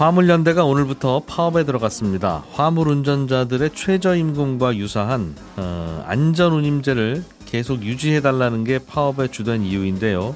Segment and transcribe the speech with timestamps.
[0.00, 2.42] 화물연대가 오늘부터 파업에 들어갔습니다.
[2.52, 10.34] 화물 운전자들의 최저임금과 유사한 어, 안전운임제를 계속 유지해달라는 게 파업의 주된 이유인데요.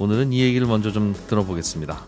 [0.00, 2.00] 오늘은 이 얘기를 먼저 좀 들어보겠습니다.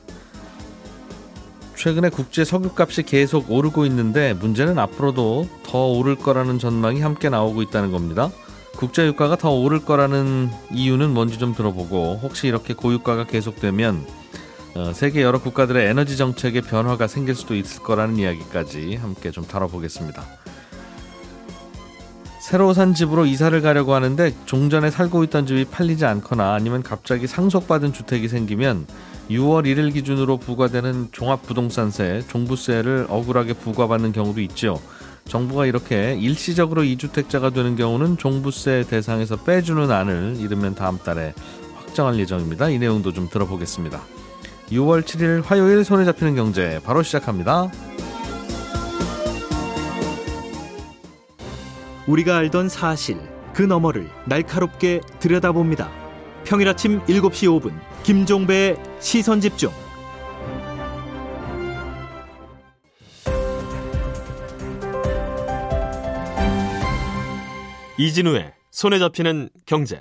[1.76, 7.92] 최근에 국제 석유값이 계속 오르고 있는데 문제는 앞으로도 더 오를 거라는 전망이 함께 나오고 있다는
[7.92, 8.28] 겁니다.
[8.76, 14.21] 국제 유가가 더 오를 거라는 이유는 뭔지 좀 들어보고 혹시 이렇게 고유가가 계속되면
[14.74, 20.24] 어, 세계 여러 국가들의 에너지 정책에 변화가 생길 수도 있을 거라는 이야기까지 함께 좀 다뤄보겠습니다.
[22.40, 27.92] 새로 산 집으로 이사를 가려고 하는데 종전에 살고 있던 집이 팔리지 않거나 아니면 갑자기 상속받은
[27.92, 28.86] 주택이 생기면
[29.30, 34.80] 6월 1일 기준으로 부과되는 종합부동산세, 종부세를 억울하게 부과받는 경우도 있죠.
[35.26, 41.34] 정부가 이렇게 일시적으로 이주택자가 되는 경우는 종부세 대상에서 빼주는 안을 이르면 다음 달에
[41.76, 42.70] 확정할 예정입니다.
[42.70, 44.02] 이 내용도 좀 들어보겠습니다.
[44.70, 47.70] 6월 7일 화요일 손에 잡히는 경제 바로 시작합니다.
[52.06, 53.18] 우리가 알던 사실
[53.52, 55.90] 그 너머를 날카롭게 들여다봅니다.
[56.44, 59.70] 평일 아침 7시 5분 김종배의 시선 집중.
[67.98, 70.00] 이진우의 손에 잡히는 경제.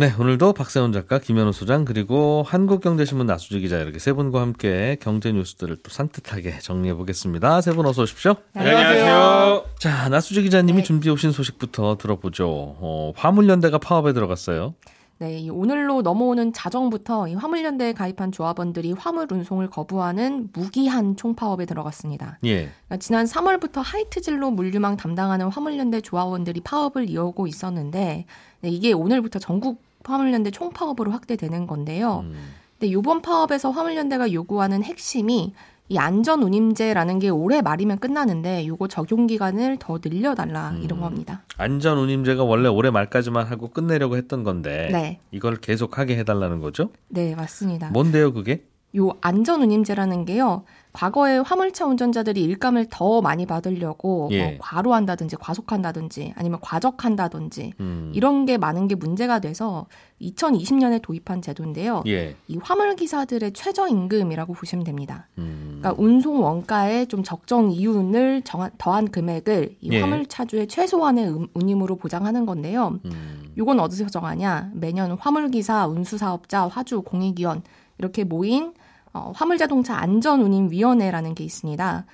[0.00, 5.32] 네, 오늘도 박세훈 작가, 김현우 소장, 그리고 한국경제신문 나수지 기자 이렇게 세 분과 함께 경제
[5.32, 7.60] 뉴스들을 또 산뜻하게 정리해 보겠습니다.
[7.62, 8.36] 세 분 어서 오십시오.
[8.54, 9.64] 안녕하세요.
[9.80, 10.84] 자, 나수지 기자님이 네.
[10.84, 12.46] 준비해 오신 소식부터 들어보죠.
[12.48, 14.74] 어, 화물연대가 파업에 들어갔어요.
[15.20, 22.38] 네, 이 오늘로 넘어오는 자정부터 이 화물연대에 가입한 조합원들이 화물 운송을 거부하는 무기한 총파업에 들어갔습니다.
[22.44, 22.70] 예.
[22.86, 28.26] 그러니까 지난 3월부터 하이트진로 물류망 담당하는 화물연대 조합원들이 파업을 이어오고 있었는데
[28.60, 32.24] 네, 이게 오늘부터 전국 화물연대 총파업으로 확대되는 건데요.
[32.24, 32.34] 음,
[32.78, 35.52] 근데 이번 파업에서 화물연대가 요구하는 핵심이
[35.90, 41.02] 이 안전운임제라는 게 올해 말이면 끝나는데 요거 적용 기간을 더 늘려달라 이런 음.
[41.02, 41.42] 겁니다.
[41.56, 46.90] 안전운임제가 원래 올해 말까지만 하고 끝내려고 했던 건데 네, 이걸 계속하게 해달라는 거죠?
[47.08, 47.90] 네 맞습니다.
[47.90, 48.64] 뭔데요, 그게?
[48.96, 50.64] 요 안전운임제라는 게요.
[50.92, 54.42] 과거에 화물차 운전자들이 일감을 더 많이 받으려고 예.
[54.42, 59.86] 뭐 과로한다든지 과속한다든지 아니면 과적한다든지 음, 이런 게 많은 게 문제가 돼서
[60.20, 62.02] 2020년에 도입한 제도인데요.
[62.06, 62.34] 예.
[62.48, 65.28] 이 화물 기사들의 최저 임금이라고 보시면 됩니다.
[65.38, 70.00] 음, 그러니까 운송 원가에 좀 적정 이윤을 정한, 더한 금액을 이 예.
[70.00, 72.98] 화물 차주의 최소한의 음- 운임으로 보장하는 건데요.
[73.04, 74.70] 음, 요건 어디서 정하냐?
[74.74, 77.62] 매년 화물 기사, 운수 사업자, 화주, 공익위원
[77.98, 78.72] 이렇게 모인
[79.18, 82.04] 어, 화물자동차 안전운임위원회라는 게 있습니다.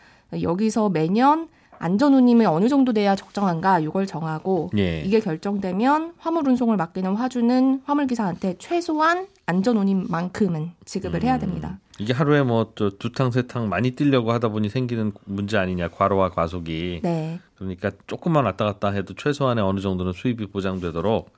[0.42, 1.48] 여기서 매년
[1.78, 5.03] 안전운임이 어느 정도 돼야 적정한가 이걸 정하고 예.
[5.03, 11.78] 이게 결정되면 화물 운송을 맡기는 화주는 화물기사한테 최소한 안전운임만큼은 지급을 해야 됩니다.
[11.98, 17.38] 이게 하루에 뭐두탕세탕 많이 뛰려고 하다 보니 생기는 문제 아니냐 과로와 과속이 네.
[17.56, 21.31] 그러니까 조금만 왔다 갔다 해도 최소한의 어느 정도는 수입이 보장되도록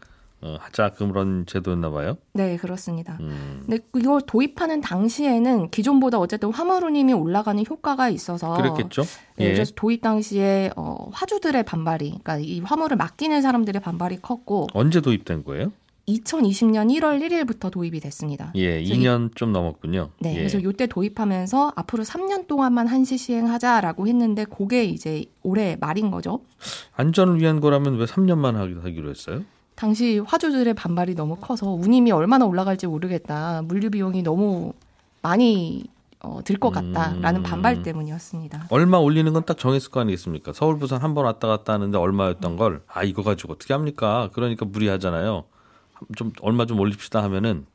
[0.43, 2.19] 어, 하자 그런 제도였나 봐요.
[2.35, 3.17] 네, 그렇습니다.
[3.21, 9.03] 음, 근데 이걸 도입하는 당시에는 기존보다 어쨌든 화물운임이 올라가는 효과가 있어서 그랬겠죠.
[9.37, 9.53] 네, 예.
[9.55, 15.45] 그래서 도입 당시에 어, 화주들의 반발이, 그러니까 이 화물을 맡기는 사람들의 반발이 컸고 언제 도입된
[15.45, 15.73] 거예요?
[16.09, 18.53] 2020년 1월 1일부터 도입이 됐습니다.
[18.55, 20.11] 예, 그래서 2년 좀 넘었군요.
[20.21, 20.37] 네, 예.
[20.37, 26.41] 그래서 요때 도입하면서 앞으로 3년 동안만 한시 시행하자라고 했는데 그게 이제 올해 말인 거죠.
[26.95, 29.43] 안전을 위한 거라면 왜 3년만 하기로, 하기로 했어요?
[29.77, 33.63] 당시 화주들의 반발이 너무 커서 운임이 얼마나 올라갈지 모르겠다.
[33.63, 34.73] 물류 비용이 너무
[35.23, 35.85] 많이
[36.21, 37.43] 어, 들 것 같다라는 음.
[37.43, 38.69] 반발 때문이었습니다.
[38.71, 40.53] 얼마 올리는 건 딱 정했을 거 아니겠습니까?
[40.55, 44.31] 서울 부산 한 번 왔다 갔다 하는데 얼마였던 걸 아 이거 가지고 어떻게 합니까?
[44.33, 45.45] 그러니까 무리하잖아요.
[46.17, 47.67] 좀 얼마 좀 올립시다 하면은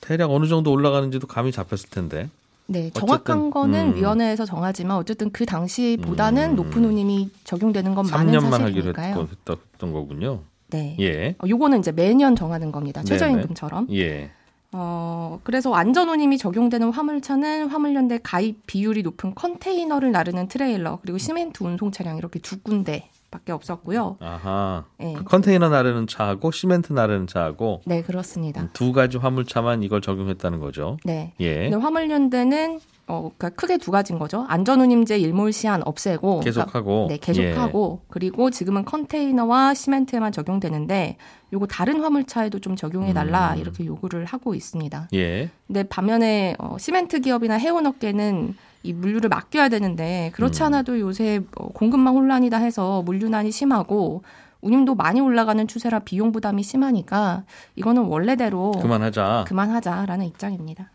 [0.00, 2.30] 대략 어느 정도 올라가는지도 감이 잡혔을 텐데.
[2.66, 3.96] 네, 어쨌든, 정확한 거는 음.
[3.96, 6.56] 위원회에서 정하지만 어쨌든 그 당시보다는 음.
[6.56, 9.28] 높은 운임이 적용되는 건 많은 3년만 하기로 사실이니까요.
[9.48, 10.40] 했던 거군요.
[10.72, 10.96] 네.
[11.00, 11.36] 예.
[11.38, 13.02] 어, 요거는 이제 매년 정하는 겁니다.
[13.02, 13.18] 네네.
[13.18, 13.88] 최저임금처럼.
[13.92, 14.30] 예.
[14.72, 21.92] 어, 그래서 안전운임이 적용되는 화물차는 화물연대 가입 비율이 높은 컨테이너를 나르는 트레일러 그리고 시멘트 운송
[21.92, 24.16] 차량 이렇게 두 군데 밖에 없었고요.
[24.20, 24.84] 아하.
[24.98, 25.14] 네.
[25.14, 28.68] 그 컨테이너 나르는 차하고 시멘트 나르는 차하고 네, 그렇습니다.
[28.72, 30.96] 두 가지 화물차만 이걸 적용했다는 거죠.
[31.04, 31.32] 네.
[31.40, 31.68] 예.
[31.70, 32.80] 화물연대는
[33.12, 34.46] 어, 그러니까 크게 두 가지인 거죠.
[34.48, 37.06] 안전운임제 일몰 시한 없애고 그러니까 계속하고.
[37.10, 41.18] 네, 계속하고 그리고 지금은 컨테이너와 시멘트에만 적용되는데
[41.52, 43.60] 요거 다른 화물차에도 좀 적용해 달라 음.
[43.60, 45.08] 이렇게 요구를 하고 있습니다.
[45.12, 45.18] 예.
[45.18, 45.50] 예.
[45.66, 50.66] 근데 반면에 어, 시멘트 기업이나 해운업계는 이 물류를 맡겨야 되는데 그렇지 음.
[50.66, 54.22] 않아도 요새 어, 공급망 혼란이다 해서 물류난이 심하고
[54.62, 57.44] 운임도 많이 올라가는 추세라 비용 부담이 심하니까
[57.76, 59.44] 이거는 원래대로 그만하자.
[59.48, 60.90] 그만하자라는 입장입니다.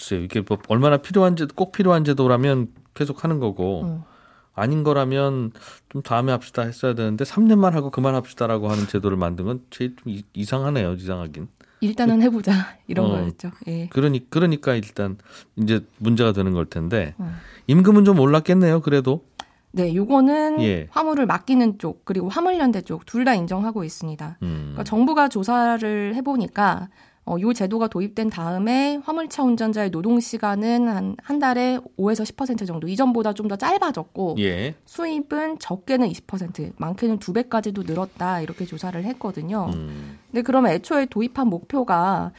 [0.00, 0.22] 글쎄요.
[0.22, 4.02] 이게 뭐 얼마나 필요한 제, 꼭 필요한 제도라면 계속 하는 거고 음.
[4.54, 5.52] 아닌 거라면
[5.90, 10.24] 좀 다음에 합시다 했어야 되는데 3년만 하고 그만합시다라고 하는 제도를 만든 건 제일 좀 이-
[10.32, 10.94] 이상하네요.
[10.94, 11.48] 이상하긴.
[11.82, 12.52] 일단은 해보자
[12.88, 13.08] 이런 어.
[13.10, 13.50] 거였죠.
[13.68, 13.88] 예.
[13.88, 15.16] 그러니 그러니까 일단
[15.56, 17.36] 이제 문제가 되는 걸 텐데 음.
[17.68, 18.80] 임금은 좀 올랐겠네요.
[18.80, 19.24] 그래도
[19.72, 20.88] 네, 요거는 예.
[20.90, 24.38] 화물을 맡기는 쪽 그리고 화물연대 쪽 둘 다 인정하고 있습니다.
[24.42, 24.58] 음.
[24.72, 26.88] 그러니까 정부가 조사를 해보니까
[27.30, 32.88] 어, 요 제도가 도입된 다음에 화물차 운전자의 노동 시간은 한, 한 달에 5에서 10% 정도
[32.88, 34.74] 이전보다 좀 더 짧아졌고 예.
[34.84, 39.70] 수입은 적게는 20% 많게는 두 배까지도 늘었다 이렇게 조사를 했거든요.
[39.74, 40.18] 음.
[40.30, 42.32] 근데 그러면 애초에 도입한 목표가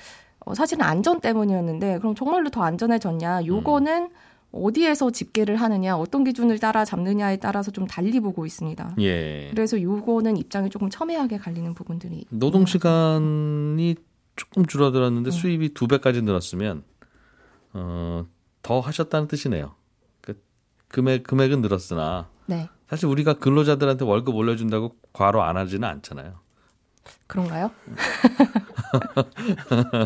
[0.45, 3.45] 어, 사실은 안전 때문이었는데 그럼 정말로 더 안전해졌냐?
[3.45, 4.09] 요거는
[4.51, 8.95] 어디에서 집계를 하느냐, 어떤 기준을 따라 잡느냐에 따라서 좀 달리 보고 있습니다.
[8.99, 9.49] 예.
[9.51, 13.95] 그래서 요거는 입장이 조금 첨예하게 갈리는 부분들이 노동 시간이
[14.41, 15.31] 조금 줄어들었는데 음.
[15.31, 16.83] 수입이 두 배까지 늘었으면
[17.73, 18.25] 어,
[18.63, 19.75] 더 하셨다는 뜻이네요.
[20.21, 20.41] 그
[20.87, 26.39] 금액 금액은 늘었으나 네 사실 우리가 근로자들한테 월급 올려준다고 과로 안 하지는 않잖아요.
[27.27, 27.69] 그런가요?
[29.71, 30.05] 음,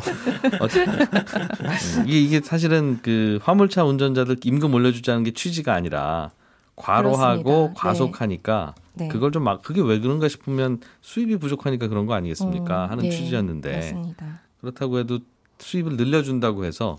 [2.06, 6.32] 이게, 이게 사실은 그 화물차 운전자들 임금 올려주자는 게 취지가 아니라
[6.76, 7.82] 과로하고 그렇습니다.
[7.82, 8.82] 과속하니까 네.
[9.10, 12.86] 그걸 좀 막 그게 왜 그런가 싶으면 수입이 부족하니까 그런 거 아니겠습니까?
[12.86, 14.40] 음, 하는 네, 취지였는데 맞습니다.
[14.62, 15.20] 그렇다고 해도
[15.60, 16.98] 수입을 늘려준다고 해서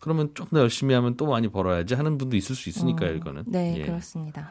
[0.00, 3.44] 그러면 좀더 열심히 하면 또 많이 벌어야지 하는 분도 있을 수 있으니까요, 음, 이거는.
[3.46, 3.82] 네 예.
[3.84, 4.50] 그렇습니다.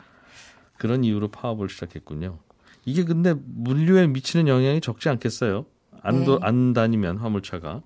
[0.78, 2.38] 그런 이유로 파업을 시작했군요.
[2.86, 5.66] 이게 근데 물류에 미치는 영향이 적지 않겠어요?
[6.02, 6.46] 안, 도, 네.
[6.46, 7.82] 안 다니면 화물차가.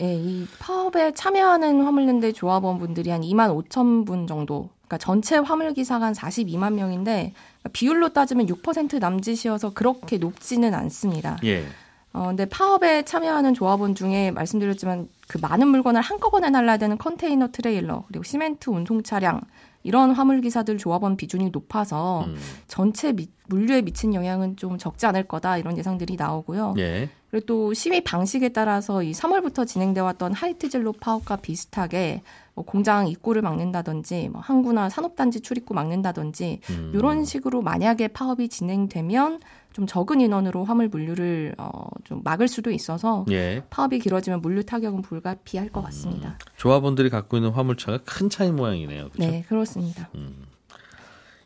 [0.00, 4.70] 예, 이 파업에 참여하는 화물연대 조합원 분들이 한 2만 5천 분 정도.
[4.86, 7.32] 그러니까 전체 화물 기사가 한 42만 명인데
[7.72, 11.38] 비율로 따지면 6% 남짓이어서 그렇게 높지는 않습니다.
[11.44, 11.64] 예.
[12.12, 18.04] 어, 근데 파업에 참여하는 조합원 중에 말씀드렸지만 그 많은 물건을 한꺼번에 날라야 되는 컨테이너 트레일러
[18.08, 19.40] 그리고 시멘트 운송 차량
[19.82, 22.36] 이런 화물 기사들 조합원 비중이 높아서 음.
[22.68, 26.74] 전체 미- 물류에 미친 영향은 좀 적지 않을 거다 이런 예상들이 나오고요.
[26.78, 27.08] 예.
[27.36, 32.22] 그리고 또 시위 방식에 따라서 이 3월부터 진행돼 왔던 하이트 진로 파업과 비슷하게
[32.54, 36.92] 뭐 공장 입구를 막는다든지 뭐 항구나 산업단지 출입구 막는다든지 음.
[36.94, 39.40] 이런 식으로 만약에 파업이 진행되면
[39.74, 43.62] 좀 적은 인원으로 화물 물류를 어, 좀 막을 수도 있어서 예.
[43.68, 46.38] 파업이 길어지면 물류 타격은 불가피할 것 같습니다.
[46.56, 49.10] 조합원들이 갖고 있는 화물차가 큰 차이 모양이네요.
[49.10, 49.30] 그렇죠?
[49.30, 50.08] 네, 그렇습니다.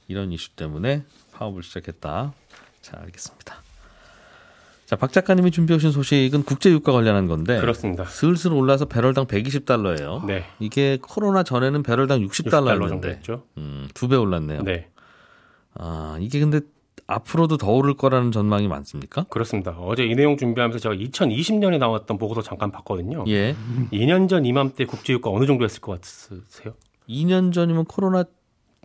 [0.06, 1.02] 이런 이슈 때문에
[1.32, 2.32] 파업을 시작했다.
[2.80, 3.69] 자, 알겠습니다.
[4.90, 8.04] 자, 박 작가님이 준비해 오신 소식은 국제 유가 관련한 건데 그렇습니다.
[8.06, 10.26] 슬슬 올라서 배럴당 120달러예요.
[10.26, 10.44] 네.
[10.58, 13.44] 이게 코로나 전에는 배럴당 60달러 60달러였는데 정도였죠.
[13.58, 14.62] 음, 두 배 올랐네요.
[14.64, 14.88] 네.
[15.74, 16.58] 아, 이게 근데
[17.06, 19.26] 앞으로도 더 오를 거라는 전망이 많습니까?
[19.30, 19.76] 그렇습니다.
[19.78, 23.24] 어제 이 내용 준비하면서 제가 2020년에 나왔던 보고서 잠깐 봤거든요.
[23.28, 23.54] 예.
[23.92, 26.74] 2년 전 이맘때 국제유가 어느 정도 했을 것 같으세요?
[27.08, 28.24] 2년 전이면 코로나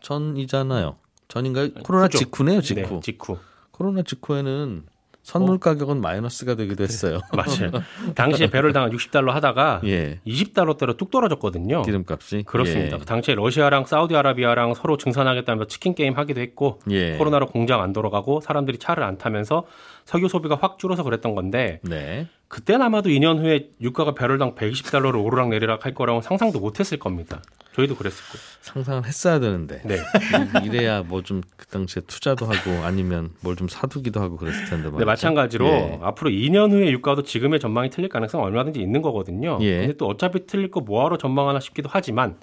[0.04, 0.98] 전이잖아요.
[1.30, 1.74] 전인가요?
[1.84, 2.08] 코로나.
[2.10, 2.94] 직후네요, 직후.
[2.94, 3.40] 네, 직후.
[3.72, 4.84] 코로나 직후에는
[5.26, 7.20] 선물 가격은 마이너스가 되기도 했어요.
[7.34, 7.72] 맞아요.
[8.14, 10.20] 당시에 배럴당 60달러 하다가 예.
[10.28, 11.82] 20달러대로 뚝 떨어졌거든요.
[11.82, 12.98] 기름값이 그렇습니다.
[12.98, 13.00] 예.
[13.00, 17.18] 그 당시에 러시아랑 사우디아라비아랑 서로 증산하겠다면서 치킨 게임 하기도 했고 예.
[17.18, 19.66] 코로나로 공장 안 돌아가고 사람들이 차를 안 타면서
[20.06, 22.28] 석유 소비가 확 줄어서 그랬던 건데 네.
[22.48, 27.42] 그땐 아마도 2년 후에 유가가 배럴당 120달러로 오르락 내리락 할 거라고 상상도 못했을 겁니다.
[27.74, 28.44] 저희도 그랬을 거예요.
[28.62, 29.96] 상상을 했어야 되는데 네.
[29.96, 34.76] 이- 이래야 뭐 좀 그 당시에 투자도 하고 아니면 뭘 좀 사두기도 하고 그랬을 텐데
[34.84, 34.92] 말이죠.
[34.92, 36.00] 근데 마찬가지로 예.
[36.04, 39.58] 앞으로 2년 후에 유가도 지금의 전망이 틀릴 가능성 은 얼마든지 있는 거거든요.
[39.62, 39.80] 예.
[39.82, 42.38] 근데 또 어차피 틀릴 거 뭐하러 전망하나 싶기도 하지만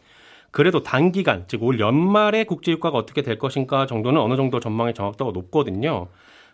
[0.50, 5.30] 그래도 단기간 즉 올 연말에 국제 유가가 어떻게 될 것인가 정도는 어느 정도 전망의 정확도가
[5.30, 6.08] 높거든요.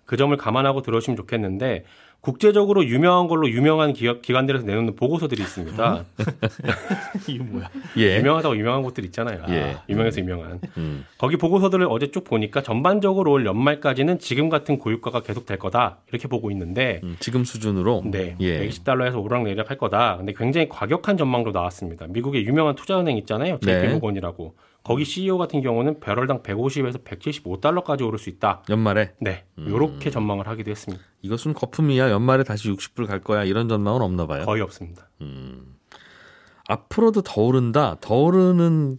[0.08, 1.84] 그 점을 감안하고 들어오시면 좋겠는데
[2.20, 6.04] 국제적으로 유명한 걸로 유명한 기업 기관들에서 내놓는 보고서들이 있습니다.
[7.28, 7.68] 이게 뭐야?
[7.98, 8.16] 예.
[8.16, 9.44] 유명하다고 유명한 곳들 있잖아요.
[9.50, 9.76] 예.
[9.88, 10.60] 유명해서 유명한.
[10.78, 11.04] 음.
[11.18, 16.26] 거기 보고서들을 어제 쭉 보니까 전반적으로 올 연말까지는 지금 같은 고유가가 계속 될 거다 이렇게
[16.26, 18.66] 보고 있는데 음, 지금 수준으로 네, 예.
[18.66, 20.16] 120달러에서 오르락내리락 할 거다.
[20.16, 22.06] 근데 굉장히 과격한 전망도 나왔습니다.
[22.08, 23.58] 미국의 유명한 투자은행 있잖아요.
[23.60, 23.80] 네.
[23.80, 24.54] JP모건이라고.
[24.88, 28.62] 거기 CEO 같은 경우는 배럴당 150에서 175달러까지 오를 수 있다.
[28.70, 29.66] 연말에 네, 음.
[29.68, 31.04] 이렇게 전망을 하기도 했습니다.
[31.20, 32.10] 이것은 거품이야.
[32.10, 33.44] 연말에 다시 60불 갈 거야.
[33.44, 34.46] 이런 전망은 없나 봐요.
[34.46, 35.10] 거의 없습니다.
[36.68, 37.96] 앞으로도 더 오른다.
[38.00, 38.96] 더 오르는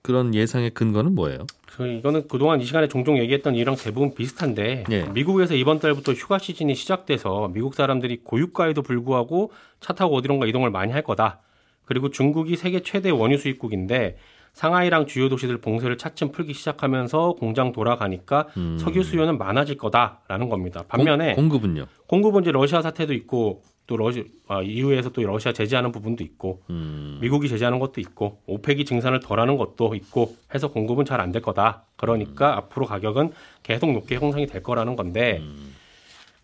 [0.00, 1.46] 그런 예상의 근거는 뭐예요?
[1.66, 5.02] 그 이거는 그동안 이 시간에 종종 얘기했던 이랑 대부분 비슷한데 예.
[5.08, 10.90] 미국에서 이번 달부터 휴가 시즌이 시작돼서 미국 사람들이 고유가에도 불구하고 차 타고 어디론가 이동을 많이
[10.90, 11.42] 할 거다.
[11.84, 14.16] 그리고 중국이 세계 최대 원유 수입국인데
[14.52, 18.46] 상하이랑 주요 도시들 봉쇄를 차츰 풀기 시작하면서 공장 돌아가니까
[18.78, 20.84] 석유 수요는 많아질 거다라는 겁니다.
[20.88, 21.36] 반면에 음.
[21.36, 21.86] 공, 공급은요?
[22.06, 27.18] 공급은 이제 러시아 사태도 있고 또 러시 아, EU에서 또 러시아 제재하는 부분도 있고 음.
[27.22, 31.84] 미국이 제재하는 것도 있고 오펙이 증산을 덜하는 것도 있고 해서 공급은 잘 안 될 거다.
[31.96, 32.58] 그러니까 음.
[32.58, 35.42] 앞으로 가격은 계속 높게 형성이 될 거라는 건데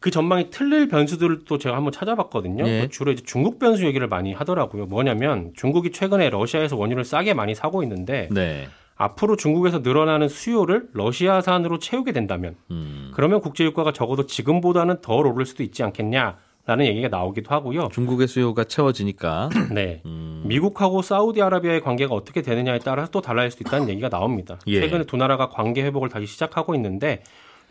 [0.04, 2.68] 그 전망이 틀릴 변수들을 또 제가 한번 찾아봤거든요.
[2.68, 2.80] 예.
[2.82, 4.84] 그 주로 이제 중국 변수 얘기를 많이 하더라고요.
[4.84, 8.68] 뭐냐면 중국이 최근에 러시아에서 원유를 싸게 많이 사고 있는데 네.
[8.96, 13.12] 앞으로 중국에서 늘어나는 수요를 러시아산으로 채우게 된다면 음.
[13.14, 17.88] 그러면 국제유가가 적어도 지금보다는 덜 오를 수도 있지 않겠냐 라는 얘기가 나오기도 하고요.
[17.90, 20.02] 중국의 수요가 채워지니까 네.
[20.04, 20.42] 음.
[20.44, 24.58] 미국하고 사우디아라비아의 관계가 어떻게 되느냐에 따라서 또 달라질 수도 있다는 얘기가 나옵니다.
[24.66, 24.80] 예.
[24.80, 27.22] 최근에 두 나라가 관계 회복을 다시 시작하고 있는데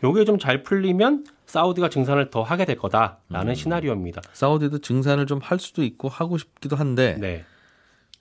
[0.02, 3.54] 요게 좀 잘 풀리면 사우디가 증산을 더 하게 될 거다라는 음.
[3.54, 4.22] 시나리오입니다.
[4.32, 7.44] 사우디도 증산을 좀 할 수도 있고 하고 싶기도 한데 네.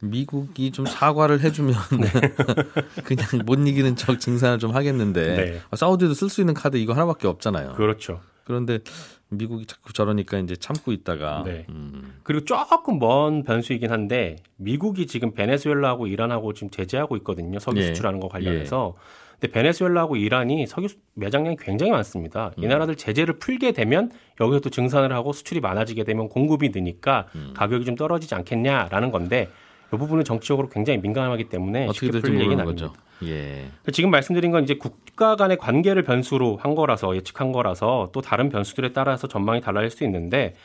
[0.01, 2.09] 미국이 좀 사과를 해주면 네.
[3.03, 5.61] 그냥 못 이기는 척 증산을 좀 하겠는데 네.
[5.75, 7.73] 사우디도 쓸 수 있는 카드 이거 하나밖에 없잖아요.
[7.73, 8.21] 그렇죠.
[8.43, 8.79] 그런데
[9.37, 11.65] 미국이 자꾸 저러니까 이제 참고 있다가 네.
[11.69, 17.59] 음, 그리고 조금 먼 변수이긴 한데 미국이 지금 베네수엘라하고 이란하고 지금 제재하고 있거든요.
[17.59, 17.87] 석유 예.
[17.87, 18.95] 수출하는 거 관련해서.
[19.39, 22.51] 근데 베네수엘라하고 이란이 석유 수- 매장량이 굉장히 많습니다.
[22.57, 27.83] 이 나라들 제재를 풀게 되면 여기서 또 증산을 하고 수출이 많아지게 되면 공급이 느니까 가격이
[27.85, 29.49] 좀 떨어지지 않겠냐라는 건데
[29.93, 32.87] 이 부분은 정치적으로 굉장히 민감하기 때문에 쉽게 풀릴 얘기는 아닙니다.
[32.87, 32.93] 거죠.
[33.25, 33.65] 예.
[33.91, 38.93] 지금 말씀드린 건 이제 국가 간의 관계를 변수로 한 거라서 예측한 거라서 또 다른 변수들에
[38.93, 40.55] 따라서 전망이 달라질 수 있는데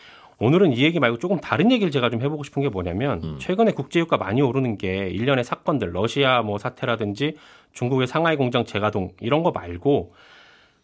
[0.40, 4.16] 오늘은 이 얘기 말고 조금 다른 얘기를 제가 좀 해보고 싶은 게 뭐냐면 최근에 국제유가
[4.16, 7.36] 많이 오르는 게 일련의 사건들 러시아 뭐 사태라든지
[7.72, 10.14] 중국의 상하이 공장 재가동 이런 거 말고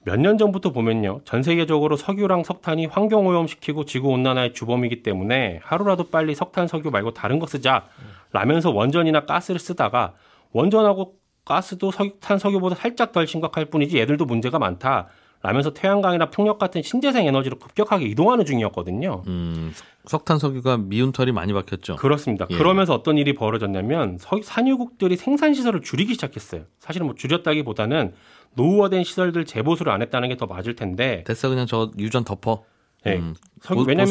[0.05, 1.21] 몇 년 전부터 보면요.
[1.25, 7.13] 전 세계적으로 석유랑 석탄이 환경 오염시키고 지구 온난화의 주범이기 때문에 하루라도 빨리 석탄 석유 말고
[7.15, 7.87] 다른 거 쓰자.
[8.33, 10.15] 라면서 원전이나 가스를 쓰다가
[10.53, 15.09] 원전하고 가스도 석탄 석유보다 살짝 덜 심각할 뿐이지 얘들도 문제가 많다.
[15.43, 19.25] 라면서 태양광이나 풍력 같은 신재생 에너지로 급격하게 이동하는 중이었거든요.
[19.27, 19.75] 음,
[20.07, 21.97] 석탄 석유가 미운 털이 많이 박혔죠.
[21.97, 22.47] 그렇습니다.
[22.51, 22.57] 예.
[22.57, 26.63] 그러면서 어떤 일이 벌어졌냐면 석- 산유국들이 생산 시설을 줄이기 시작했어요.
[26.79, 28.15] 사실은 뭐 줄였다기보다는
[28.55, 32.65] 노후화된 시설들 재보수를 안 했다는 게 더 맞을 텐데 됐어 그냥 저 유전 덮어.
[33.05, 33.19] 네.
[33.19, 34.09] 음, 석유- 보- 왜냐면.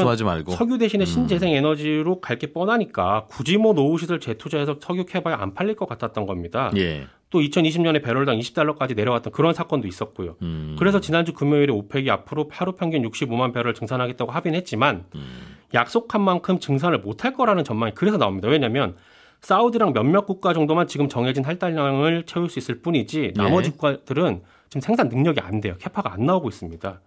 [0.56, 5.54] 석유 대신에 신재생 에너지로 갈 게 뻔하니까 굳이 뭐 노후 시설 재투자해서 석유 캐봐야 안
[5.54, 6.72] 팔릴 것 같았던 겁니다.
[6.78, 7.08] 예.
[7.32, 10.36] 또 2020년에 배럴당 20달러까지 내려갔던 그런 사건도 있었고요.
[10.44, 15.26] 음, 그래서 지난주 금요일에 오펙이 앞으로 하루 평균 65만 배럴 증산하겠다고 합의는 했지만 음.
[15.74, 18.48] 약속한 만큼 증산을 못할 거라는 전망이 그래서 나옵니다.
[18.48, 18.96] 왜냐하면
[19.44, 23.72] 사우디랑 몇몇 국가 정도만 지금 정해진 할당량을 채울 수 있을 뿐이지 나머지 예.
[23.72, 25.76] 국가들은 지금 생산 능력이 안 돼요.
[25.80, 27.02] 캐파가 안 나오고 있습니다.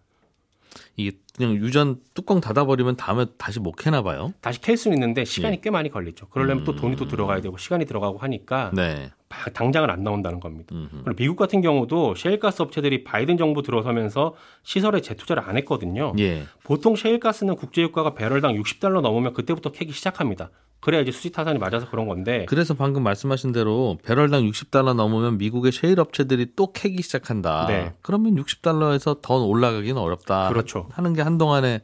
[0.96, 4.32] 이게 그냥 유전 뚜껑 닫아버리면 다음에 다시 못 캐나 봐요.
[4.40, 6.28] 다시 캘 수는 있는데 시간이 꽤 많이 걸리죠.
[6.28, 6.76] 그러려면 또 음.
[6.76, 9.10] 돈이 또 들어가야 되고 시간이 들어가고 하니까 네.
[9.28, 10.74] 바- 당장은 안 나온다는 겁니다.
[10.74, 11.02] 음흠.
[11.04, 16.14] 그리고 미국 같은 경우도 셰일가스 업체들이 바이든 정부 들어서면서 시설에 재투자를 안 했거든요.
[16.18, 16.44] 예.
[16.64, 20.50] 보통 셰일가스는 국제유가가 배럴당 60달러 넘으면 그때부터 캐기 시작합니다.
[20.78, 25.72] 그래야 이제 수지 타산이 맞아서 그런 건데 그래서 방금 말씀하신 대로 배럴당 60달러 넘으면 미국의
[25.72, 27.66] 셰일 업체들이 또 캐기 시작한다.
[27.66, 27.94] 네.
[28.02, 30.48] 그러면 60달러에서 더 올라가기는 어렵다.
[30.50, 30.85] 그렇죠.
[30.92, 31.80] 하는 게 한동안에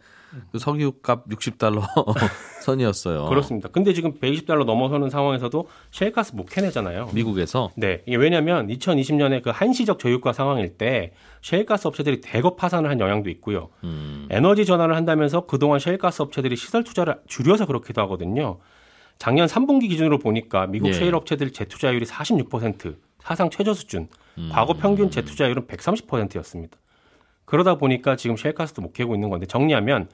[0.50, 1.82] 그 석유값 60달러
[2.62, 3.26] 선이었어요.
[3.26, 3.68] 그렇습니다.
[3.68, 7.10] 근데 지금 120달러 넘어서는 상황에서도 셰일가스 못 캐내잖아요.
[7.12, 8.02] 미국에서 네.
[8.06, 13.68] 이게 왜냐하면 2020년에 그 한시적 저유가 상황일 때 셰일가스 업체들이 대거 파산을 한 영향도 있고요.
[13.84, 18.58] 음, 에너지 전환을 한다면서 그동안 셰일가스 업체들이 시설 투자를 줄여서 그렇기도 하거든요.
[19.18, 20.92] 작년 3분기 기준으로 보니까 미국 예.
[20.94, 24.08] 셰일 업체들 재투자율이 46%, 사상 최저 수준.
[24.38, 24.48] 음.
[24.50, 26.78] 과거 평균 재투자율은 130%였습니다.
[27.44, 30.08] 그러다 보니까 지금 셰일가스도 못 캐고 있는 건데 정리하면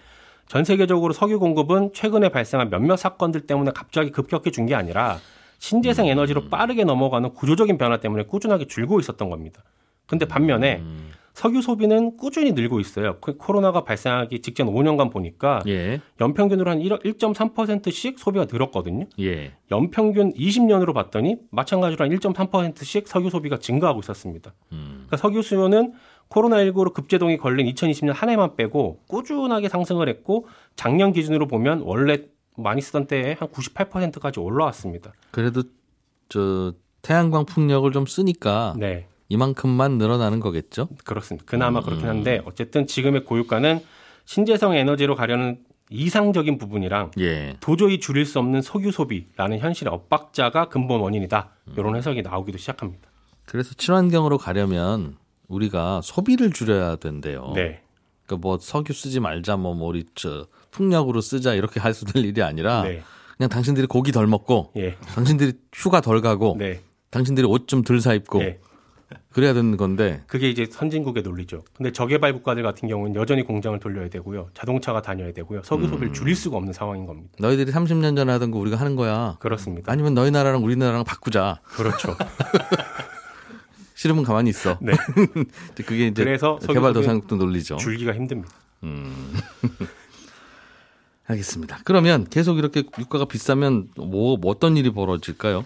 [0.47, 5.18] 전 세계적으로 석유 공급은 최근에 발생한 몇몇 사건들 때문에 갑자기 급격히 준 게 아니라
[5.58, 6.11] 신재생 음.
[6.11, 9.62] 에너지로 빠르게 넘어가는 구조적인 변화 때문에 꾸준하게 줄고 있었던 겁니다.
[10.06, 11.11] 근데 반면에 음.
[11.35, 13.18] 석유 소비는 꾸준히 늘고 있어요.
[13.20, 16.00] 그 코로나가 발생하기 직전 5년간 보니까 예.
[16.20, 19.06] 연평균으로 한 1.3%씩 소비가 늘었거든요.
[19.20, 19.52] 예.
[19.70, 24.52] 연평균 20년으로 봤더니 마찬가지로 한 1.3%씩 석유 소비가 증가하고 있었습니다.
[24.73, 25.04] 음.
[25.06, 25.92] 그러니까 석유 수요는
[26.30, 32.25] 코로나19로 급제동이 걸린 2020년 한 해만 빼고 꾸준하게 상승을 했고 작년 기준으로 보면 원래
[32.56, 35.12] 많이 쓰던 때에 한 98%까지 올라왔습니다.
[35.30, 35.62] 그래도
[36.28, 39.06] 저 태양광 풍력을 좀 쓰니까 네.
[39.28, 40.88] 이만큼만 늘어나는 거겠죠?
[41.04, 41.44] 그렇습니다.
[41.47, 43.80] 그나마 그렇긴 한데 어쨌든 지금의 고유가는
[44.25, 45.58] 신재생 에너지로 가려는
[45.90, 47.56] 이상적인 부분이랑 예.
[47.61, 51.50] 도저히 줄일 수 없는 석유 소비라는 현실의 엇박자가 근본 원인이다.
[51.76, 53.08] 이런 해석이 나오기도 시작합니다.
[53.47, 55.16] 그래서 친환경으로 가려면
[55.49, 57.52] 우리가 소비를 줄여야 된대요.
[57.55, 57.81] 네.
[58.26, 62.83] 그러니까 뭐 석유 쓰지 말자, 뭐, 뭐 우리 저 풍력으로 쓰자 이렇게 할수될 일이 아니라
[62.83, 63.02] 네.
[63.37, 64.97] 그냥 당신들이 고기 덜 먹고, 예.
[65.14, 66.81] 당신들이 휴가 덜 가고, 네.
[67.11, 68.59] 당신들이 옷 좀 덜 사 입고 예.
[69.33, 71.62] 그래야 되는 건데 그게 이제 선진국의 논리죠.
[71.75, 74.50] 근데 저개발 국가들 같은 경우는 여전히 공장을 돌려야 되고요.
[74.52, 75.62] 자동차가 다녀야 되고요.
[75.64, 75.88] 석유 음.
[75.90, 77.31] 소비를 줄일 수가 없는 상황인 겁니다.
[77.38, 79.37] 너희들이 30년 전에 하던 거 우리가 하는 거야.
[79.40, 79.90] 그렇습니다.
[79.90, 81.61] 아니면 너희 나라랑 우리 나라랑 바꾸자.
[81.64, 82.14] 그렇죠.
[83.99, 84.78] 싫으면 가만히 있어.
[84.81, 84.93] 네.
[85.75, 87.78] 그게 이제 그래서 개발도상국도 논리죠.
[87.78, 88.55] 줄기가 힘듭니다.
[91.26, 91.81] 알겠습니다.
[91.83, 95.64] 그러면 계속 이렇게 유가가 비싸면 뭐, 뭐 어떤 일이 벌어질까요?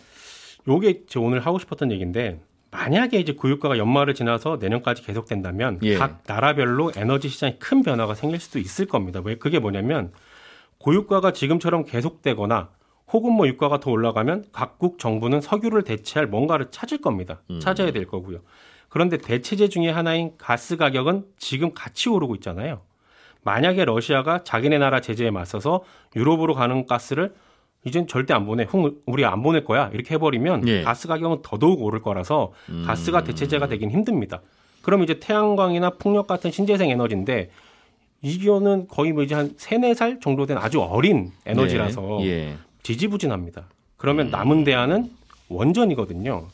[0.67, 5.99] 요게 제 오늘 하고 싶었던 얘기인데 만약에 이제 고유가가 연말을 지나서 내년까지 계속된다면 예.
[5.99, 9.21] 각 나라별로 에너지 시장에 큰 변화가 생길 수도 있을 겁니다.
[9.23, 10.11] 왜 그게 뭐냐면
[10.79, 12.71] 고유가가 지금처럼 계속되거나
[13.13, 17.43] 혹은 뭐 유가가 더 올라가면 각국 정부는 석유를 대체할 뭔가를 찾을 겁니다.
[17.61, 18.39] 찾아야 될 거고요.
[18.89, 22.81] 그런데 대체제 중에 하나인 가스 가격은 지금 같이 오르고 있잖아요.
[23.43, 25.83] 만약에 러시아가 자기네 나라 제재에 맞서서
[26.15, 27.35] 유럽으로 가는 가스를
[27.85, 28.65] 이젠 절대 안 보내.
[28.65, 29.91] 홍 우리 안 보낼 거야.
[29.93, 30.83] 이렇게 해버리면 예.
[30.83, 32.53] 가스 가격은 더더욱 오를 거라서
[32.87, 34.41] 가스가 대체제가 되긴 힘듭니다.
[34.83, 37.51] 그럼 이제 태양광이나 풍력 같은 신재생 에너지인데
[38.21, 42.27] 이거는 거의 뭐 이제 한 세네 살 정도 된 아주 어린 에너지라서 예.
[42.27, 42.57] 예.
[42.83, 43.69] 지지부진합니다.
[43.97, 45.11] 그러면 남은 대안은
[45.49, 46.49] 원전이거든요.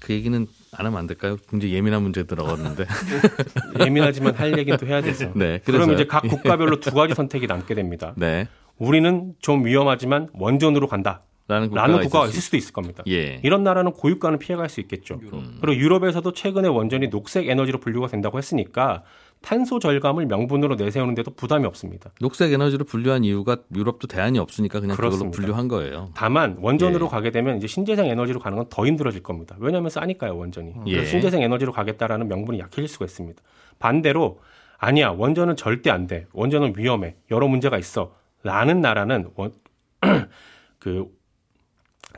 [0.00, 1.36] 그 얘기는 안 하면 안 될까요?
[1.48, 2.86] 굉장히 예민한 문제 들어갔는데.
[3.84, 5.32] 예민하지만 할 얘기는 또 해야 돼서.
[5.34, 5.58] 네.
[5.64, 5.92] 그럼.
[5.92, 8.14] 이제 각 국가별로 두 가지 선택이 남게 됩니다.
[8.16, 8.46] 네.
[8.78, 11.22] 우리는 좀 위험하지만 원전으로 간다.
[11.48, 13.04] 라는 국가가, 라는 국가가 있을 수 수도 있을 겁니다.
[13.06, 13.40] 예.
[13.44, 15.20] 이런 나라는 고유가는 피해갈 수 있겠죠.
[15.60, 19.04] 그리고 유럽에서도 최근에 원전이 녹색 에너지로 분류가 된다고 했으니까
[19.42, 22.10] 탄소 절감을 명분으로 내세우는데도 부담이 없습니다.
[22.20, 25.36] 녹색 에너지로 분류한 이유가 유럽도 대안이 없으니까 그냥 그걸로 그렇습니다.
[25.36, 26.10] 분류한 거예요.
[26.14, 27.10] 다만 원전으로 예.
[27.10, 29.54] 가게 되면 이제 신재생 에너지로 가는 건 더 힘들어질 겁니다.
[29.60, 30.74] 왜냐하면 싸니까요 원전이.
[30.88, 31.04] 예.
[31.04, 33.40] 신재생 에너지로 가겠다라는 명분이 약해질 수가 있습니다.
[33.78, 34.40] 반대로
[34.78, 36.26] 아니야 원전은 절대 안 돼.
[36.32, 37.14] 원전은 위험해.
[37.30, 39.52] 여러 문제가 있어.라는 나라는 원,
[40.80, 41.06] 그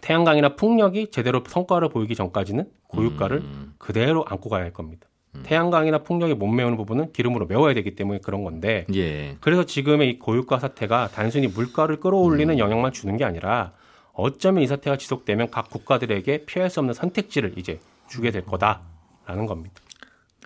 [0.00, 3.74] 태양광이나 풍력이 제대로 성과를 보이기 전까지는 고유가를 음.
[3.78, 5.08] 그대로 안고 가야 할 겁니다.
[5.44, 9.36] 태양광이나 풍력이 못 메우는 부분은 기름으로 메워야 되기 때문에 그런 건데 예.
[9.40, 12.58] 그래서 지금의 이 고유가 사태가 단순히 물가를 끌어올리는 음.
[12.58, 13.72] 영향만 주는 게 아니라
[14.12, 19.76] 어쩌면 이 사태가 지속되면 각 국가들에게 피할 수 없는 선택지를 이제 주게 될 거다라는 겁니다.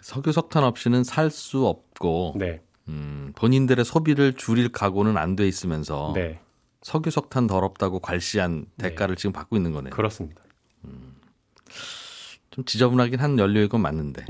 [0.00, 6.12] 석유 석탄 없이는 살 수 없고 네, 음, 본인들의 소비를 줄일 각오는 안 돼 있으면서
[6.14, 6.40] 네,
[6.82, 8.88] 석유 석탄 더럽다고 괄시한 네.
[8.90, 9.90] 대가를 지금 받고 있는 거네요.
[9.92, 10.42] 그렇습니다.
[12.50, 14.24] 좀 지저분하긴 한 연료인 건 맞는데.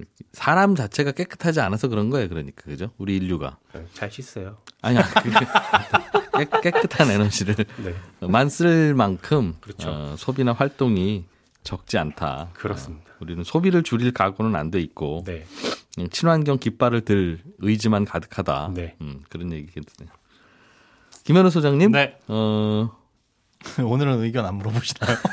[0.00, 0.26] 네.
[0.32, 2.28] 사람 자체가 깨끗하지 않아서 그런 거예요.
[2.28, 2.90] 그러니까 그죠?
[2.98, 4.58] 우리 인류가 네, 잘 씻어요.
[4.82, 5.30] 아니야 그게
[6.60, 7.94] 깨, 깨끗한 에너지를 네,
[8.26, 9.88] 만쓸 만큼 그렇죠.
[9.90, 11.24] 어, 소비나 활동이
[11.62, 12.50] 적지 않다.
[12.54, 13.10] 그렇습니다.
[13.10, 15.44] 어, 우리는 소비를 줄일 각오는 안 돼 있고 네,
[15.94, 18.70] 그냥 친환경 깃발을 들 의지만 가득하다.
[18.74, 18.96] 네.
[19.02, 20.10] 음, 그런 얘기겠네요.
[21.24, 22.18] 김현우 소장님, 네.
[22.28, 22.90] 어,
[23.84, 25.16] 오늘은 의견 안 물어보시나요?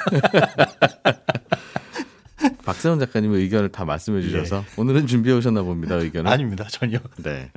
[2.65, 5.95] 박세훈 작가님의 의견을 다 말씀해 주셔서 오늘은 준비해 오셨나 봅니다.
[5.95, 6.29] 의견을.
[6.31, 6.99] 아닙니다, 전혀.
[7.23, 7.51] 네.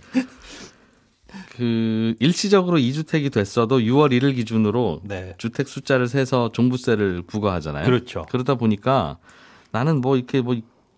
[1.57, 5.35] 그 일시적으로 2주택이 됐어도 6월 1일 기준으로 네.
[5.39, 7.85] 주택 숫자를 세서 종부세를 부과하잖아요.
[7.85, 8.27] 그렇죠.
[8.31, 9.19] 그러다 보니까
[9.73, 10.57] 나는 뭐 이렇게 뭐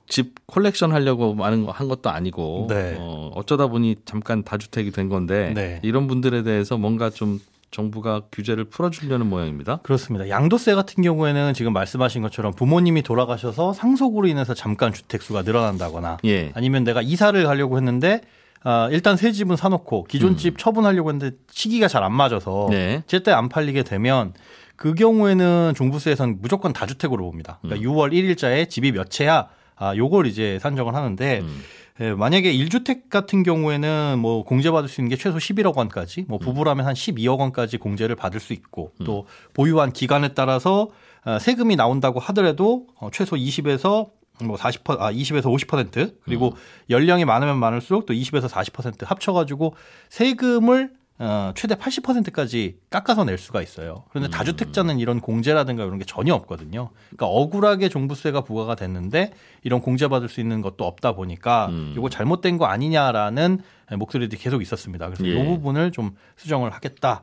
[0.09, 2.97] 집 콜렉션 하려고 하는 거- 한 것도 아니고 네.
[2.99, 5.81] 어, 어쩌다 보니 잠깐 다주택이 된 건데 네.
[5.83, 7.41] 이런 분들에 대해서 뭔가 좀
[7.73, 9.79] 정부가 규제를 풀어주려는 모양입니다.
[9.83, 10.29] 그렇습니다.
[10.29, 16.53] 양도세 같은 경우에는 지금 말씀하신 것처럼 부모님이 돌아가셔서 상속으로 인해서 잠깐 주택수가 늘어난다거나 예.
[16.55, 18.21] 아니면 내가 이사를 가려고 했는데
[18.63, 22.71] 아, 일단 새 집은 사놓고 기존 집 처분하려고 했는데 시기가 잘 안 맞아서 음.
[22.71, 23.03] 네.
[23.07, 24.35] 제때 안 팔리게 되면
[24.77, 27.59] 그 경우에는 종부세에서는 무조건 다주택으로 봅니다.
[27.65, 27.71] 음.
[27.71, 31.63] 그러니까 6월 1일자에 집이 몇 채야 아, 요걸 이제 산정을 하는데 음.
[32.01, 36.87] 예, 만약에 1주택 같은 경우에는 뭐 공제받을 수 있는 게 최소 11억 원까지, 뭐 부부라면
[36.87, 40.89] 한 12억 원까지 공제를 받을 수 있고 또 보유한 기간에 따라서
[41.25, 44.11] 어, 세금이 나온다고 하더라도 어, 최소 20에서
[44.43, 46.55] 뭐 40%, 아, 20에서 50% 그리고
[46.91, 49.75] 연령이 많으면 많을수록 또 20에서 40% 합쳐가지고
[50.09, 50.91] 세금을
[51.25, 54.05] 어, 최대 80%까지 깎아서 낼 수가 있어요.
[54.11, 56.91] 그런데 다주택자는 이런 공제라든가 이런 게 전혀 없거든요.
[57.11, 59.33] 그러니까 억울하게 종부세가 부과가 됐는데
[59.63, 63.61] 이런 공제받을 수 있는 것도 없다 보니까 이거 잘못된 거 아니냐라는
[63.97, 65.07] 목소리들이 계속 있었습니다.
[65.07, 65.31] 그래서 예.
[65.41, 67.23] 이 부분을 좀 수정을 하겠다.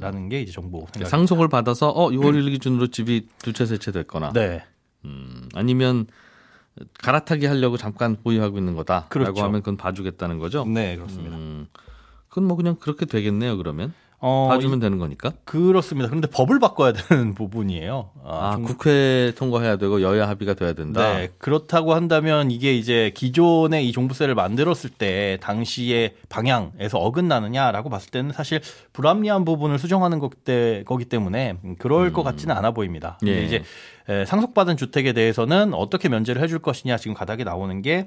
[0.00, 1.10] 라는 게 이제 정부 생각.
[1.10, 4.64] 상속을 받아서 어 6월 1일 기준으로 집이 두 채 세 채 됐거나 네.
[5.04, 6.06] 음, 아니면
[7.02, 9.42] 갈아타기 하려고 잠깐 보유하고 있는 거다라고 그렇죠.
[9.44, 10.64] 하면 그건 봐주겠다는 거죠.
[10.64, 11.36] 네, 그렇습니다.
[11.36, 11.66] 음,
[12.30, 13.56] 그건 뭐 그냥 그렇게 되겠네요.
[13.58, 15.32] 그러면 어, 봐주면 이- 되는 거니까.
[15.44, 16.06] 그렇습니다.
[16.08, 18.10] 그런데 법을 바꿔야 되는 부분이에요.
[18.24, 21.14] 아, 중- 국회 통과해야 되고 여야 합의가 돼야 된다.
[21.14, 28.32] 네, 그렇다고 한다면 이게 이제 기존의 이 종부세를 만들었을 때 당시의 방향에서 어긋나느냐라고 봤을 때는
[28.32, 28.60] 사실
[28.92, 33.18] 불합리한 부분을 수정하는 것 때, 거기 때문에 그럴 것 같지는 않아 보입니다.
[33.26, 33.42] 예.
[33.44, 33.62] 이제
[34.08, 38.06] 에, 상속받은 주택에 대해서는 어떻게 면제를 해줄 것이냐 지금 가닥이 나오는 게 에,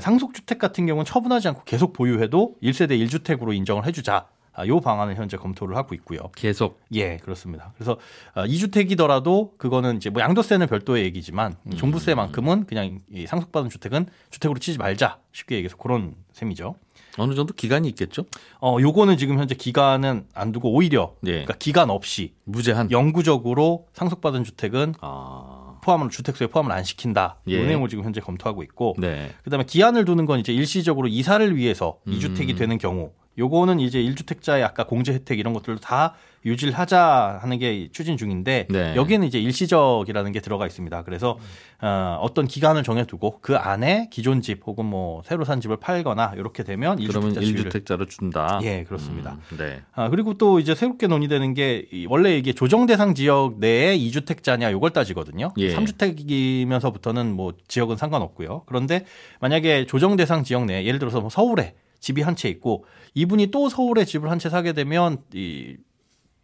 [0.00, 4.26] 상속주택 같은 경우는 처분하지 않고 계속 보유해도 1세대 1주택으로 인정을 해주자.
[4.54, 6.18] 아, 요 방안을 현재 검토를 하고 있고요.
[6.36, 7.72] 계속 예, 그렇습니다.
[7.74, 7.96] 그래서
[8.34, 11.76] 어, 2주택이더라도 그거는 이제 뭐 양도세는 별도의 얘기지만 음.
[11.76, 15.18] 종부세만큼은 그냥 이 상속받은 주택은 주택으로 치지 말자.
[15.32, 16.74] 쉽게 얘기해서 그런 셈이죠.
[17.18, 18.24] 어느 정도 기간이 있겠죠.
[18.60, 21.30] 어, 요거는 지금 현재 기간은 안 두고 오히려 예.
[21.30, 22.90] 그러니까 기간 없이 무제한.
[22.90, 27.36] 영구적으로 상속받은 주택은 아, 포함을 주택수에 포함을 안 시킨다.
[27.44, 27.66] 이 예.
[27.66, 29.34] 내용을 지금 현재 검토하고 있고 네.
[29.44, 32.12] 그다음에 기한을 두는 건 이제 일시적으로 이사를 위해서 음.
[32.14, 37.38] 이 2주택이 되는 경우 요거는 이제 1주택자의 아까 공제 혜택 이런 것들도 다 유지를 하자
[37.42, 38.96] 하는 게 추진 중인데 네.
[38.96, 41.02] 여기에는 이제 일시적이라는 게 들어가 있습니다.
[41.04, 41.38] 그래서
[41.80, 46.62] 어, 어떤 기간을 정해두고 그 안에 기존 집 혹은 뭐 새로 산 집을 팔거나 이렇게
[46.64, 48.60] 되면 그러면 1주택자 지위를 1주택자 로 준다.
[48.62, 49.38] 예 그렇습니다.
[49.52, 49.80] 음, 네.
[49.94, 54.72] 아, 그리고 또 이제 새롭게 논의되는 게 이- 원래 이게 조정 대상 지역 내에 2주택자냐
[54.72, 55.52] 요걸 따지거든요.
[55.58, 55.74] 예.
[55.74, 58.62] 3주택이면서부터는 뭐 지역은 상관없고요.
[58.66, 59.04] 그런데
[59.40, 63.68] 만약에 조정 대상 지역 내에 예를 들어서 뭐 서울에 집이 한 채 있고 이분이 또
[63.68, 65.76] 서울에 집을 한 채 사게 되면 이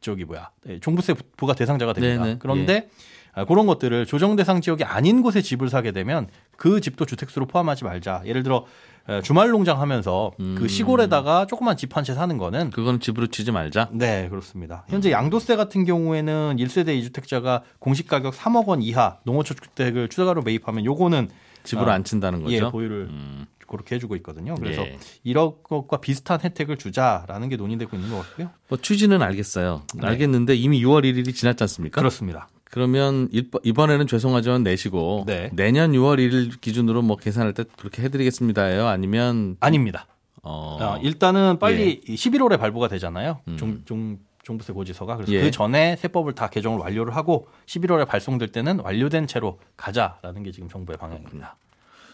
[0.00, 2.24] 저기 뭐야 예, 종부세 부과 대상자가 됩니다.
[2.24, 2.36] 네네.
[2.40, 2.88] 그런데
[3.34, 7.84] 아, 그런 것들을 조정 대상 지역이 아닌 곳에 집을 사게 되면 그 집도 주택수로 포함하지
[7.84, 8.22] 말자.
[8.24, 8.64] 예를 들어
[9.08, 10.54] 에, 주말 농장 하면서 음.
[10.58, 13.90] 그 시골에다가 조그만 집 한 채 사는 거는 그거는 집으로 치지 말자.
[13.92, 14.84] 네, 그렇습니다.
[14.88, 20.84] 현재 양도세 같은 경우에는 1세대 2주택자가 공시 가격 3억 원 이하 농어촌 주택을 추가로 매입하면
[20.84, 21.28] 요거는
[21.64, 22.54] 집으로 아, 안 친다는 거죠.
[22.54, 24.54] 예, 보유를 음, 그렇게 해주고 있거든요.
[24.56, 24.98] 그래서 예.
[25.22, 28.50] 이런 것과 비슷한 혜택을 주자라는 게 논의되고 있는 것 같고요.
[28.68, 29.82] 뭐 취지는 알겠어요.
[29.94, 30.06] 네.
[30.06, 32.00] 알겠는데 이미 6월 1일이 지났지 않습니까?
[32.00, 32.48] 그렇습니다.
[32.64, 35.50] 그러면 일- 이번에는 죄송하지만 내시고 네.
[35.52, 38.86] 내년 6월 1일 기준으로 뭐 계산할 때 그렇게 해드리겠습니다예요.
[38.86, 40.06] 아니면 아닙니다.
[40.42, 43.40] 어, 아, 일단은 빨리 11월에 발부가 되잖아요.
[43.58, 45.16] 종, 종, 종부세 고지서가.
[45.16, 45.42] 그래서 예.
[45.42, 50.68] 그 전에 세법을 다 개정을 완료를 하고 11월에 발송될 때는 완료된 채로 가자라는 게 지금
[50.68, 51.56] 정부의 방향입니다.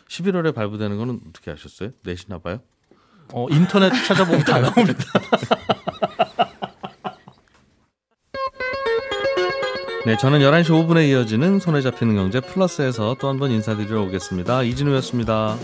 [0.09, 1.91] 11월에 발부되는 거는 어떻게 하셨어요?
[2.03, 2.61] 내시나 봐요?
[3.33, 5.05] 어, 인터넷 찾아보면 다 나옵니다.
[10.07, 14.63] 네, 저는 11시 5분에 이어지는 손에 잡히는 경제 플러스에서 또 한 번 인사드리러 오겠습니다.
[14.63, 15.57] 이진우였습니다.